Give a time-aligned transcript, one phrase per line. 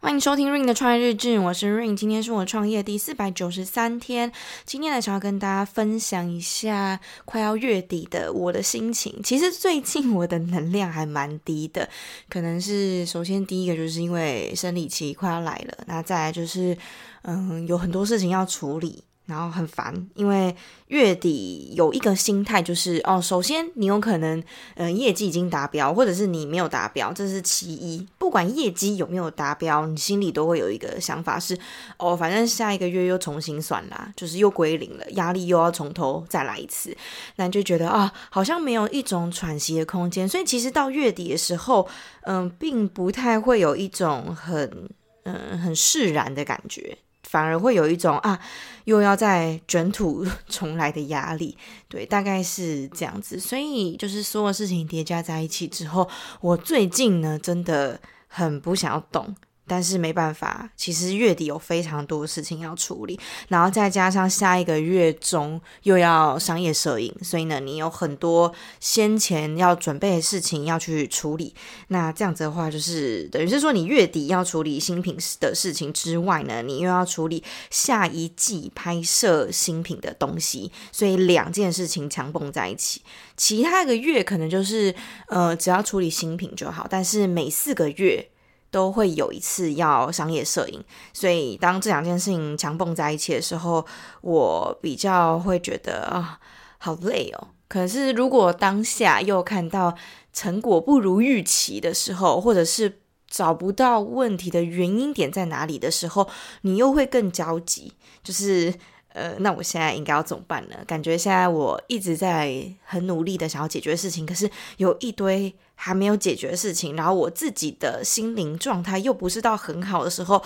[0.00, 4.30] 欢迎收听 Ring 的创业日志，我是 Ring，今天是我创业第四百九十三天。
[4.64, 9.20] 今天呢，想要跟大家分享一下快要月底的我的心情。
[9.24, 11.88] 其实最近我的能量还蛮低的，
[12.30, 16.78] 可能是首先第一个就是因为生理期快要来了，那再来就是
[17.22, 19.02] 嗯，有很多事情要处理。
[19.28, 20.56] 然后很烦，因为
[20.86, 24.42] 月底有一个心态就是哦，首先你有可能
[24.76, 28.06] 嗯业绩已经达标，或者是你没有达标，这是其一。
[28.16, 31.58] 不管业绩有没有达标，你心里都会有一个想法是
[31.98, 36.96] 哦，反正下一个月又重新算啦，就是又归零了，压力又要从头再来一次，
[37.36, 40.26] 那就觉得啊、好像没有一种喘息的空间。
[40.26, 41.86] 所以其实到月底的时候，
[42.22, 44.88] 嗯，并不太会有一种很
[45.24, 46.96] 嗯很释然的感觉。
[47.28, 48.40] 反而会有一种啊，
[48.84, 51.56] 又要再卷土 重来的压力，
[51.88, 53.38] 对，大概是这样子。
[53.38, 56.08] 所以就是所有事情叠加在一起之后，
[56.40, 59.36] 我最近呢，真的很不想要动。
[59.68, 71.54] 但是没办法，其实月底有非常多事情要处理，然后再加上下一个月中又要商业摄影，所以呢，你有很多先前要准备的事情要去处理。
[71.88, 83.02] 那这样子的话，就是等于是说，你月底要处理新品的事情之外呢，你又要处理下一季拍摄新品的东西，所以两件事情强蹦在一起。
[83.36, 84.94] 其他个月可能就是
[85.28, 88.28] 呃，只要处理新品就好，但是每四个月。
[88.70, 93.84] 都会有一次要商业摄影，所以当这两件事情强蹦在一起的时候，
[94.20, 96.38] 我比较会觉得啊，
[96.78, 97.48] 好累哦。
[97.68, 99.94] 可是如果当下又看到
[100.32, 106.28] 成果不如预期的时候，或者是找不到问题的原因点在哪里的时候，
[106.62, 108.74] 你又会更焦急，就是。
[109.14, 110.76] 呃，那我现在应该要怎么办呢？
[110.86, 120.42] 感觉现在我一直在很努力的想要解决事情，可是有一堆还没有解决的事情，然后我自己的心灵状态又不是到很好的时候，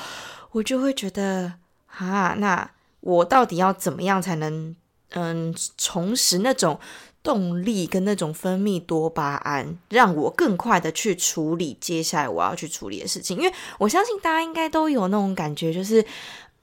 [0.51, 1.55] 我就会觉得
[1.87, 4.77] 啊，那我到底要怎么样才能
[5.15, 6.79] 嗯重拾那种
[7.23, 13.39] 动力跟那种分泌多巴胺，让我更快的去处理接下来我要去处理的事情？
[13.39, 16.05] 因为我相信大家应该都有那种感觉，就是。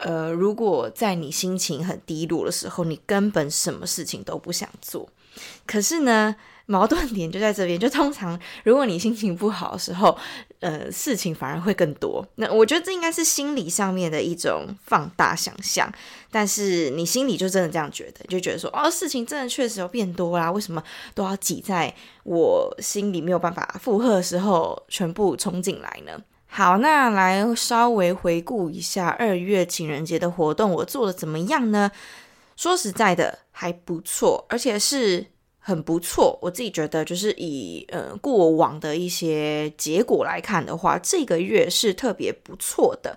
[0.01, 5.09] 呃，如果在你心情很低落的时候，你根本什么事情都不想做。
[5.65, 6.33] 可是呢，
[6.69, 10.15] 矛盾点就在这边，就通常如果你心情不好的时候，
[10.59, 12.23] 呃，事情反而会更多。
[12.35, 15.91] 那我觉得这应该是心理上面的一种放大想象，
[16.29, 20.83] 但是你心里就真的这样觉得，就觉得说，哦，事情真的确实有变多啦，为什么
[21.15, 21.91] 都要挤在
[22.23, 26.21] 我心里没有办法负荷的时候，全部冲进来呢？
[26.45, 31.89] 好，那来稍微回顾一下二月情人节的活动，我做的怎么样呢？
[32.55, 35.25] 说实在的，还不错，而且是
[35.69, 36.39] 很不错。
[36.41, 43.15] 我自己觉得，就是以呃过往的一些结果来看的话，这个月是特别不错的，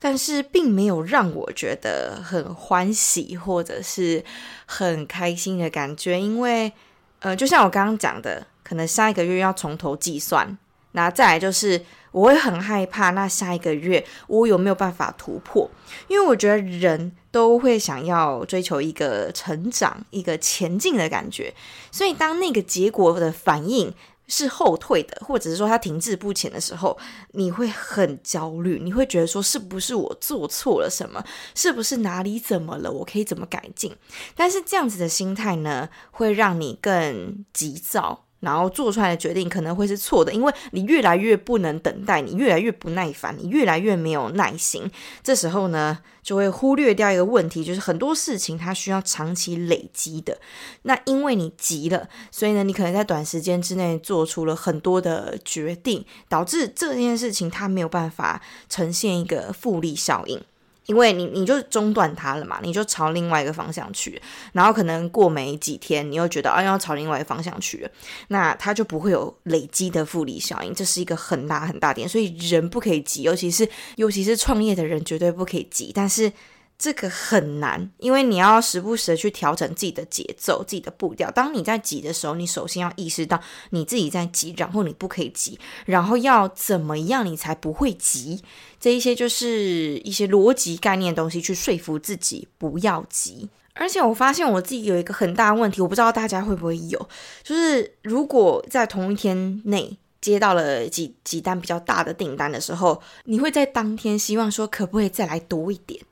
[0.00, 4.24] 但是并没有让我觉得很欢喜或者是
[4.66, 6.72] 很开心的感觉，因为
[7.20, 10.58] 呃，就像我刚刚讲的，可能下一个月要从头计算。
[10.92, 11.80] 那再来就是，
[12.14, 15.68] 我会很害怕，那下一个月我有没有办法突破？
[16.06, 21.52] 因为我觉得人都会想要追求一个成长、一个前进的感觉，
[21.90, 23.92] 所以当那个结果的反应
[24.28, 26.96] 是后退的，或者是说它停滞不前的时候，
[27.32, 31.24] 你会很焦虑，你会觉得说是不是我做错了什么？
[31.56, 32.92] 是不是哪里怎么了？
[32.92, 33.92] 我可以怎么改进？
[34.36, 38.20] 但是这样子的心态呢，会让你更急躁。
[38.44, 44.88] 然后做出来的决定可能会是错的，因为你越来越不能等待，你越来越不耐烦，你越来越没有耐心。
[45.22, 50.38] 这时候呢，就会忽略掉一个问题，就是很多事情它需要长期累积的。
[50.82, 60.40] 那因为你急了，所以呢，你可能在短时间之内做出了很多的决定，导致这件事情它没有办法呈现一个复利效应。
[60.86, 64.20] 因为你你就中断它了嘛，你就朝另外一个方向去，
[64.52, 67.90] 然后可能过没几天，你又觉得啊要朝另外一个方向去了，
[68.28, 76.32] 那它就不会有累积的复利效应，这是一个很大很大点，所以人不可以急，尤其是尤其是创业的人绝对不可以急，但是。
[76.84, 81.30] 这个很难，因为你要时不时的去调整自己的节奏、自己的步调。
[81.30, 83.40] 当你在急的时候，你首先要意识到
[83.70, 88.42] 你自己在急，然后你不可以急，然后要怎么样你才不会急？
[88.78, 93.48] 这一些就是一些逻辑概念的东西，去说服自己不要急。
[93.72, 97.08] 而且我发现我自己有一个很大的问题，我不知道大家会不会有，
[97.42, 106.04] 就是如果在同一天内接到了几几单比较大的订单的时候，你会在当天希望说可不可以再来多一点？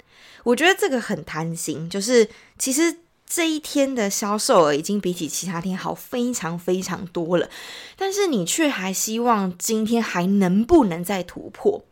[0.45, 2.29] 我觉得这个很贪心，就是
[2.59, 7.49] 其实这一天的销售额已经比起其他天好非常非常多了，
[7.97, 11.85] 但是你却还希望今天还能不能再突破？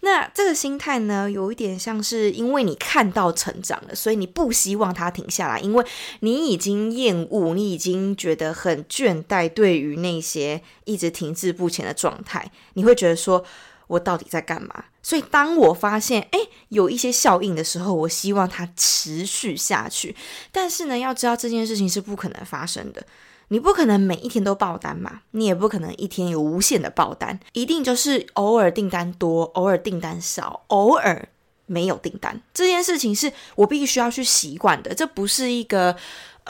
[0.00, 5.84] 那这个心态呢，有一点像是因为你看到成长了，所以你不希望它停下来，因为
[6.20, 13.44] 你已经厌恶，你已经觉得很倦怠，对于那些一直停滞不前的状态，你会觉得说，
[13.88, 14.84] 我到底在干嘛？
[15.02, 16.38] 所以当我发现，哎，
[16.68, 20.14] 有一些效应的时候，我希望它持续下去。
[20.52, 23.04] 但是呢，要知道这件事情是不可能发生的。
[23.48, 31.28] 你不可能每一天都爆单嘛，你也不可能一天有无限的爆单，一定就是偶尔订单多，偶尔订单少，偶尔
[31.66, 32.40] 没有订单。
[32.52, 35.96] 这件事情是我必须要去习惯的，这不是一个。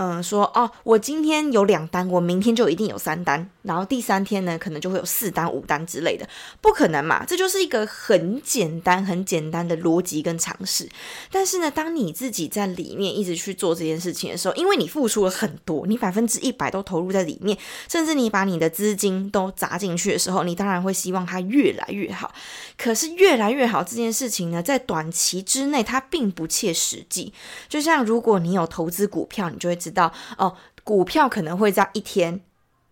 [0.00, 6.28] 嗯，说哦，我今天有两单，我明天就一定有三单，然后第三天呢，可能就会有四单、五单之类的，
[6.60, 7.24] 不可能嘛？
[7.26, 10.88] 这就是一个很简单、很简单的逻辑跟常识。
[11.32, 17.58] 但是呢，当你自己在里面一直去做这件事情的时候，因为你付出了很多，你百分之一百都投入在里面，
[17.88, 22.32] 甚至你把你的资金都砸进去的时候，你当然会希望它越来越好。
[22.76, 27.32] 可是越来越好这件事情呢，在短期之内它并不切实际。
[27.68, 30.55] 就像如果你有投资股票，你就会知道哦，
[30.85, 32.40] 股票可能会在一天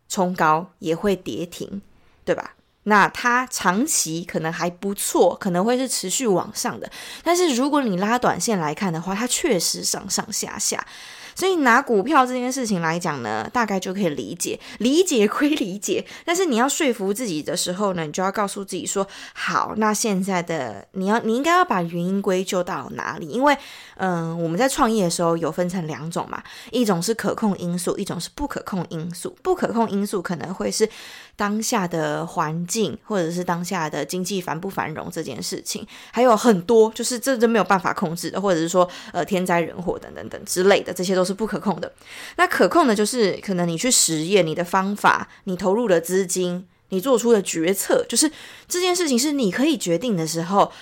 [0.09, 1.83] 冲高，也会跌停，
[2.25, 2.55] 对吧？
[2.85, 6.89] 那它长期可能还不错，可能会是持续往上的。
[7.25, 10.87] 但是如果你拉短线来看的话，它确实上上下下。
[11.37, 23.29] 所以拿股票这件事情来讲呢，大概就可以理解，理解归理解，但是你要说服自己的时候呢，你就要告诉自己说，好，那现在的你要，你应该要把原因归咎到哪里？
[23.29, 23.57] 因为，
[23.97, 26.43] 嗯、我们在创业的时候有分成两种嘛，
[26.73, 29.37] 一种是可控因素，一种是不可控因素。
[29.43, 30.89] 不可控因素可能会是
[31.37, 41.93] 当下的环境，或者是当下的经济繁不繁荣这件事情，还有很多就是这都没有办法控制的，或者是说呃天灾人祸等等等之类的，这些都是不可控的。
[42.37, 48.33] 那可控的，就是可能你去实验你的方法，你投入的资金，你做出的决策，就是
[48.67, 50.73] 这件事情是你可以决定的时候，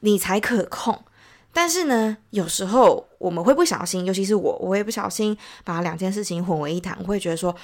[0.00, 1.02] 你才可控。
[1.54, 7.56] 但是呢，有时候我们会不小心，尤其是我，我会不小心把两件事情混为一谈，我会觉得说。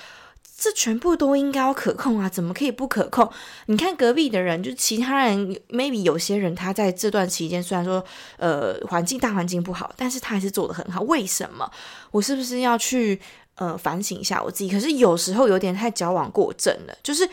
[0.61, 3.31] 这全部都应该要可控啊，怎么可以不可控？
[3.67, 8.05] 你看隔壁的人，就其他人，maybe 有些人他在这段期间虽然说，
[8.39, 11.01] 呃，环境大环境不好，但是他还是做得很好。
[11.03, 11.71] 为什么？
[12.11, 13.21] 我是不是要去
[13.55, 14.69] 呃反省一下我自己？
[14.69, 17.29] 可是有时候有点太矫枉过正了，就是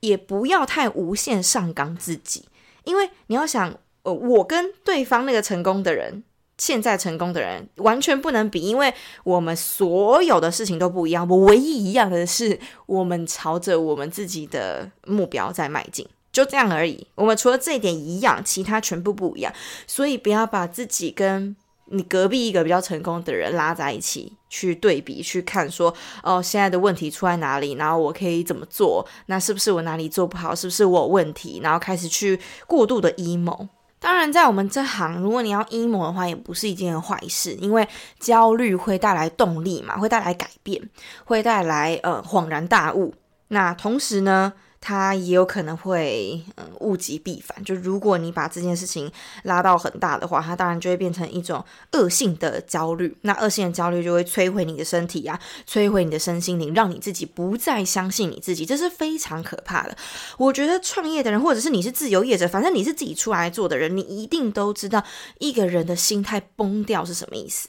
[0.00, 2.46] 也不要太无限上纲自己，
[2.84, 6.24] 因为你要想，呃，我跟对方那个成功的人。
[6.58, 8.92] 现在成功的人完全不能比，因为
[9.24, 11.26] 我们所有的事情都不一样。
[11.28, 17.06] 我唯一一样的是，我们朝着我们自己的目标在迈进，就这样而已。
[17.16, 19.52] 我们除了这一点一样，其他全部不一样。
[19.86, 21.56] 所以不要把自己跟
[21.86, 29.04] 你隔壁一个比较成功的人拉在一起去对比，去看说哦，现在的问题出在哪里，然后我可以怎么做？
[29.26, 30.54] 那是不是我哪里做不好？
[30.54, 31.60] 是不是我有问题？
[31.62, 33.68] 然后开始去过度的阴谋。
[34.02, 37.88] 当然，在我们这行，如果你要 emo 的话，也不是一件坏事，因为
[38.18, 40.82] 焦虑会带来动力嘛，会带来改变，
[41.24, 43.14] 会带来呃恍然大悟。
[43.46, 44.52] 那同时呢，
[44.84, 47.62] 它也有可能会，嗯，物极必反。
[47.62, 49.10] 就如果你把这件事情
[49.44, 53.16] 拉到很大的话，它当然就会变成一种恶性的焦虑。
[53.20, 55.38] 那恶性的焦虑就会摧毁你的身体啊，
[55.68, 59.96] 摧毁你的身心灵，让你自己不再相信你自己，这是非常可怕的。
[60.36, 65.04] 我觉得创业的人，或者是你是自由业者，反正你是自己出来做的人，你一定都知道
[65.38, 67.68] 一个人的心态崩掉是什么意思。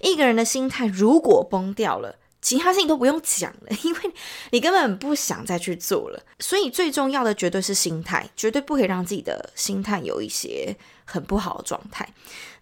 [0.00, 2.16] 一个人的心态如果崩掉了。
[2.40, 4.00] 其他事情都不用讲了， 因为
[4.50, 6.22] 你根本不想再去做了。
[6.38, 12.08] 所以最重要的绝对是心态，绝对不可以让自己的心态有一些很不好的状态。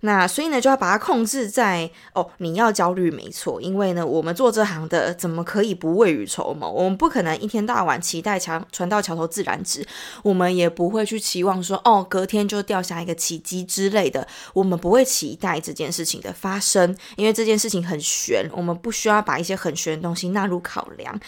[0.05, 6.71] 那所以呢，就要把它控制在哦，你要焦虑没错，因为呢，我们做这行的怎么可以不未雨绸缪？
[6.71, 9.87] 我们不可能一天到晚期待桥船到桥头自然直，
[10.23, 21.19] 我们也不会去期望说哦，隔天就掉下一个奇迹之类的，我们不会期待这件事情的发生，因为这件事情很悬，我们不需要把一些很悬的东西纳入考量。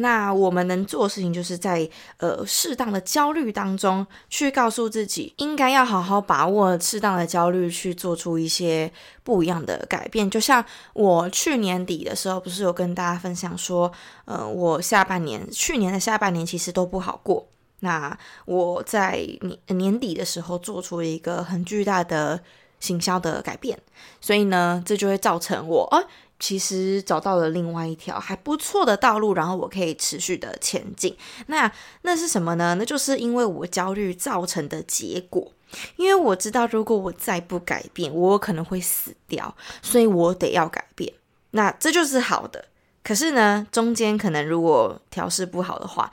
[0.00, 10.28] 那我们能做的事情，就是在呃适当的焦虑当中，去告诉自己，应该要好好把握适当的焦虑，去做出一些不一样的改变。
[10.28, 13.90] 就像我去年底的时候，不是有跟大家分享说，
[14.24, 17.46] 呃，我下半年，去年的下半年其实都不好过。
[17.80, 22.42] 那我在年年底的时候，做出一个很巨大的
[22.80, 23.78] 行销的改变，
[24.20, 26.04] 所以呢，这就会造成我，呃
[26.40, 31.16] 其实找到了另外一条还不错的道路，然后我可以持续的前进。
[31.48, 31.68] 那
[32.02, 32.76] 那是什么呢？
[32.78, 35.52] 那就是因为我焦虑造成的结果。
[35.96, 41.12] 因为我知道，如果我再不改变，我可能会死掉，所以我得要改变。
[41.52, 42.64] 那这就是好的。
[43.02, 46.10] 可是呢，中间可能如果调试不好的话，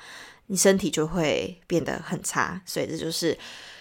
[0.47, 2.61] 你身体就会变得很差。
[2.65, 3.37] 所以这就是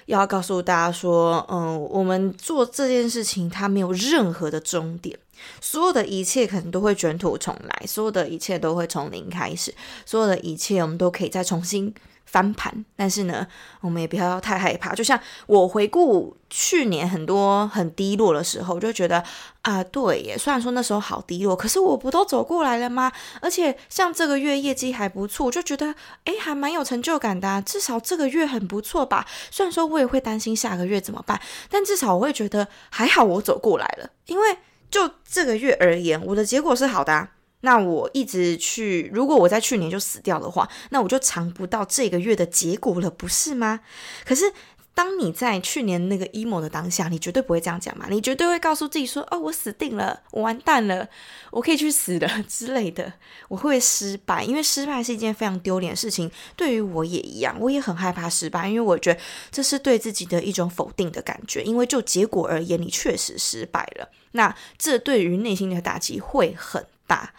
[0.07, 5.17] 要告诉大家说，嗯，我们做这件事情，它没有任何的终点，
[5.61, 9.75] 所有的一切可能都会卷土重来，所有的一切都会从零开始，
[10.05, 11.95] 所有的一切我们都可以再重新。
[12.27, 13.47] 翻盘，但是呢，
[13.81, 14.93] 我们也不要太害怕。
[14.93, 19.23] 就像我回顾去年很多很低落的时候，就觉得
[19.63, 23.13] 啊，对耶，虽然说那时候好低落，可是我不都走过来了吗？
[23.41, 27.63] 而且像这个月业绩还不错，就觉得诶，还蛮有成就感的。
[27.63, 29.25] 至少这个月很不错吧。
[29.53, 34.11] 虽然说我也会担心下个月怎么办，但至少我会觉得还好，我走过来了。
[34.27, 34.59] 因为
[34.91, 37.31] 就这个月而言，我的结果是好的啊。
[37.61, 43.81] 那我一直去，如果我在去年就死掉的话，那我就尝不到这个月的结果了，不是吗？
[44.27, 44.53] 可是
[44.95, 51.09] 当你在去年那个 emo 的当下，你绝对不会这样讲嘛，你绝对会告诉自己说：“哦，我死定了，我完蛋了，
[51.51, 53.13] 我可以去死了之类的。”
[53.49, 56.31] 我会失败，因为失败是一件非常丢脸的事情。
[56.57, 59.21] 对于我也一样，我也很害怕失败，因为我觉得
[59.51, 61.65] 这是对自己的一种否定的感觉。
[61.65, 67.35] 因为就结果而言，你确实失败了，那这对于内心的打击会很大，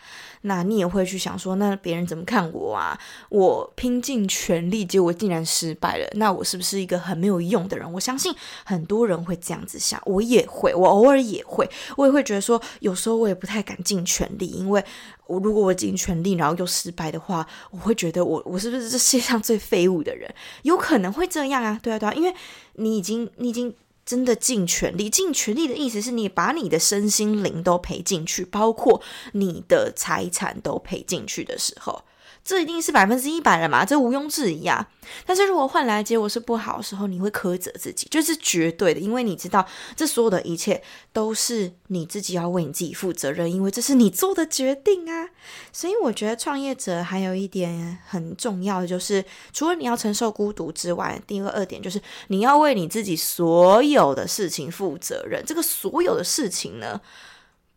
[0.45, 2.97] 那你也会去想说，那别人怎么看我啊？
[3.29, 7.91] 我拼尽全力，结果竟然失败了，那我是不是一个很没有用的人？
[7.93, 8.33] 我相信
[8.63, 14.83] 很多人会这样子想，我也会，我偶尔也会，我也会觉得说，有时候我也不太敢尽全力，因为
[15.27, 20.33] 我如果我尽全力，然后又失败的话，我会觉得我我是不是这世界上最废物的人？
[20.61, 22.33] 有可能会这样啊，对啊对啊，因为
[22.73, 23.75] 你已经你已经。
[24.05, 29.01] 真的尽全力，尽全力的意思是你把你的身心灵都赔进去，包括
[29.33, 32.03] 你的财产都赔进去的时候。
[32.45, 33.83] 这一定是百分之一百了嘛？
[33.83, 34.87] 这毋庸置疑啊！
[35.25, 45.29] 但是如果换来结果是不好的时候，你会苛责自己，就是绝对的，因为你知道这所有的一切都是你自己要为你自己负责任，因为这是你做的决定啊！
[45.73, 55.43] 所以我觉得创业者还有一点很重要的，就是除了你要承受孤独之外，第二二点就是你要为你自己所有的事情负责任。
[55.43, 57.01] 这个所有的事情呢，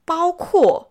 [0.04, 0.87] 包括。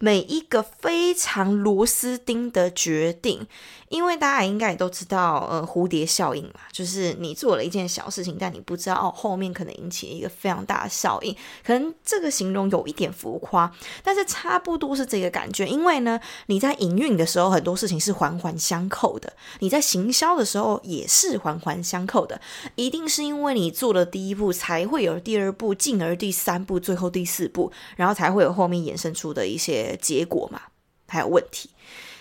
[0.00, 3.44] 每一个非常螺丝钉的决定，
[3.88, 11.34] 因为大家应该也都知道，呃，蝴蝶效应嘛，就是你做了一件小事情，但你不知道哦，后面可能引起一个非常大的效应。
[11.66, 13.72] 可能这个形容有一点浮夸，
[14.04, 15.66] 但是差不多是这个感觉。
[15.66, 19.28] 因为呢，你在营运的时候，很多事情是环环相扣的；
[19.58, 22.40] 你在行销的时候，也是环环相扣的。
[22.76, 29.87] 一定是因为你做了第一步，才会有第二步，进而第三步，最后第四步，然后才会有后面衍生出的一些。
[29.96, 30.62] 结果嘛，
[31.06, 31.70] 还有问题。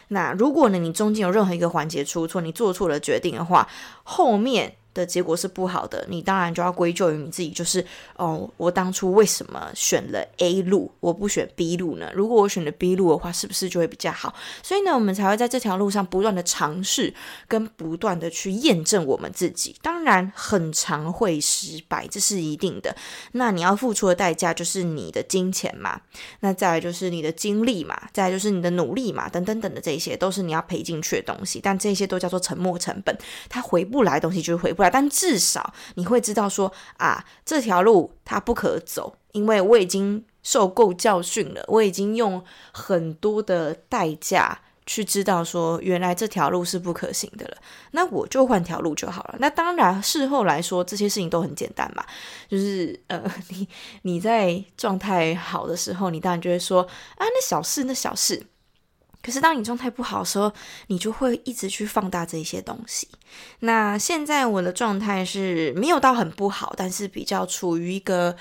[0.10, 3.68] 那如果呢，你中间有任何一个环节出错，你做错了决定的话，
[4.04, 4.76] 后面。
[4.98, 7.86] 的结果是不好的，你当然就要归咎于你自己，就是
[8.16, 12.12] 哦，我当初为什么选了 A 路，我不选 B 路呢？
[12.14, 14.34] 如果我选了 B 路的话，是不是就会比较好？
[14.64, 17.14] 所以呢，我们才会在这条路上不断的尝试，
[17.48, 19.76] 跟不断的去验证我们自己。
[19.82, 22.96] 当然，很常会失败，这是一定的。
[23.34, 26.02] 那你要付出的代价就是你的金钱嘛，
[26.40, 31.60] 那再来就是你的精力嘛，再来就是你的努力嘛，等等等的这些都是你要赔进去的东西。
[31.62, 33.16] 但这些都叫做沉没成本，
[33.48, 34.87] 它回不来东西就是回不来。
[34.90, 47.58] 但至少你会知道说啊，这条路它不可走，因为我已经受够教训了，我已经用很多的代价去知道说，原来这条路是不可行的了。
[47.92, 49.36] 那我就换条路就好了。
[49.40, 52.06] 那当然，事后来说这些事情都很简单嘛，
[52.48, 53.68] 就是呃，你
[54.04, 58.48] 你在状态好的时候，你当然就会说啊，那小事，那小事。
[59.28, 60.50] 可是当你状态不好的时候，
[60.88, 63.10] 你就会一直去放大这些东西。
[63.60, 68.34] 那现在我的状态是没有到很不好，但是比较处于一个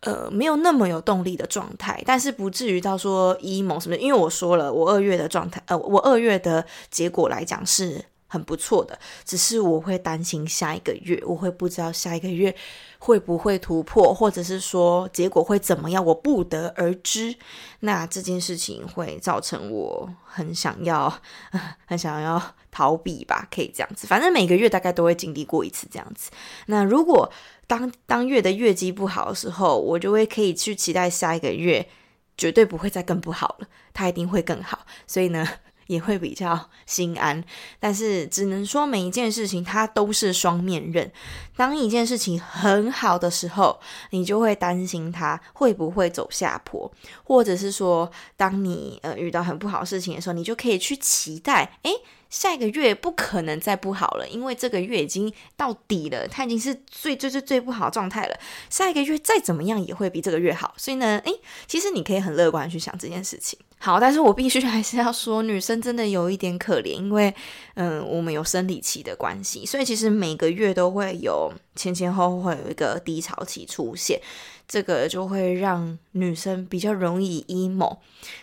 [0.00, 3.96] 呃没有那么有动力的状态，但是不至于到说 emo 什么。
[3.96, 12.54] 因为我说了，我二月的状态，呃，我二月的结果来讲是很不错的，只是我会担心下一个月，我会不知道下一个月
[12.98, 17.36] 会不会突破，或者是说结果会怎么样，我不得而知。
[17.80, 21.20] 那这件事情会造成我很想要，
[21.86, 24.06] 很想要逃避吧，可以这样子。
[24.06, 26.30] 反正每个月大概都会经历过一次这样子。
[26.66, 27.32] 那如果
[27.66, 31.88] 当当月的月绩不好的时候，我就会可以去期待下一个月
[32.36, 34.84] 绝对不会再更不好了，它一定会更好。
[35.06, 35.46] 所以呢。
[35.86, 37.42] 也会比较心安，
[37.78, 41.10] 但是只能说每一件事情它都是双面刃。
[41.56, 43.78] 当一件事情很好的时候，
[44.10, 46.90] 你就会担心它会不会走下坡，
[47.24, 51.92] 或者是说，当你呃遇到很不好的事情的时候，你就可以去期待，诶，
[52.28, 58.38] 下一个月不可能再不好了，因为这个月已经到底了，它已经是最最最最不好的状态了。
[58.68, 63.58] 下一个月再怎么样也会比这个月好，所以呢，诶，其实你可以很乐观去想这件事情。
[63.86, 67.32] 好，但是我必须还是要说，女生真的有一点可怜，因为
[67.74, 74.20] 嗯，我们有生理期的关系，所以其实每个月都会有前前后后会有一个低潮期出现，
[74.66, 77.96] 这个就会让女生比较容易 emo。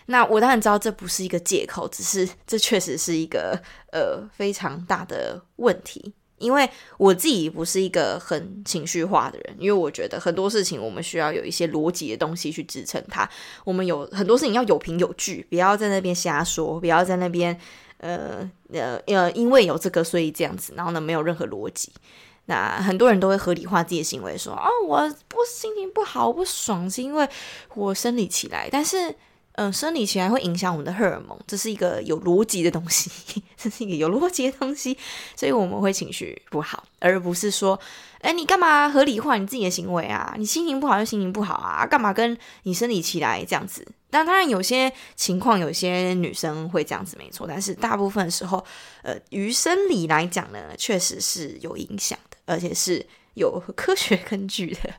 [0.06, 3.60] 那我当然知道这不是一个借口，只是这确实是一个
[3.92, 6.14] 呃非常大的问题。
[6.38, 13.28] 因为我自己不是一个很情绪化的人，因为我觉得很多事情我们需要有一些逻辑的东西去支撑它。
[13.64, 17.58] 我们有很多事情要有凭有据，不要在那边瞎说，不要在那边
[17.98, 21.92] 呃呃呃，因为有这个所以这样子，然后呢没有任何逻辑。
[22.46, 27.28] 那很多人都会合理化自己的行为，说啊，我不心情不好，不爽是因为
[27.74, 29.14] 我生理起来，但是。
[29.56, 33.10] 嗯，生理期来会影响我们的荷尔蒙，这是一个有逻辑的东西，
[33.56, 34.96] 这是一个有逻辑的东西，
[35.36, 37.78] 所以我们会情绪不好，而不是说，
[38.20, 40.34] 哎，你干嘛合理化你自己的行为啊？
[40.36, 43.86] 你心情不好就心情不好啊，干嘛跟你生理期来这样子？
[44.10, 48.64] 但当然有些情况，有些女生会这样子没错，但是大部分时候，
[49.02, 54.90] 呃，于生理来讲呢，确实是有影响的，而且是有科学 根据的。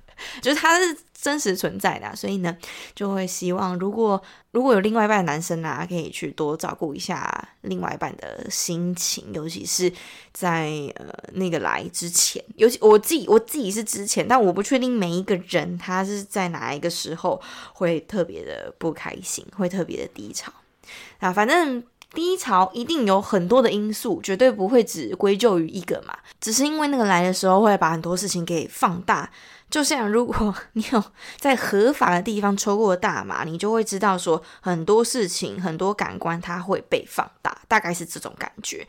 [0.41, 2.55] 就是它是真实存在的，所以呢，
[2.95, 9.91] 就会希望如果如果有另外一半的男生啊，可以去多照顾一下另外一半的心情，尤其是
[10.31, 17.41] 在呃那个来之前，尤其我自己我自己是之前，但我不确定每一个人他是在哪一个时候
[17.73, 20.49] 会特别的不开心，会特别的低潮
[21.19, 21.83] 啊，反正。
[22.15, 26.17] 低潮一定有很多的因素，绝对不会只归咎于一个嘛。
[26.41, 29.29] 只是因为那个来的时候会把很多事情给放大。
[29.69, 31.03] 就像如果你有
[31.37, 38.87] 在合法的地方抽过大麻，你就会知道说很多事情、很多感官它会被放大，大概是这种感觉。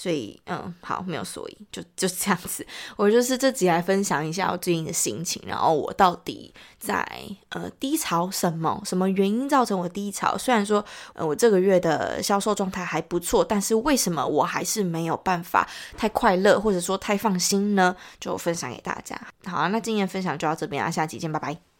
[0.00, 2.64] 所以，嗯，好，没有所以，就就这样子。
[2.94, 7.04] 我就是这集来分享一下我最近的心情，然后我到底在
[7.48, 8.80] 呃低潮什么？
[8.84, 10.38] 什么原因造成我低潮？
[10.38, 17.96] 虽然说，呃，我这个月的销售状态还不错，但是为什么我还是没有办法太快乐，或者说太放心呢？
[18.20, 19.20] 就分享给大家。
[19.46, 21.77] 好啊，那今天分享就到这边啊，下期见，拜拜。